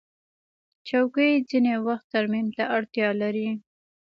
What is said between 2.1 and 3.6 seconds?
ترمیم ته اړتیا لري.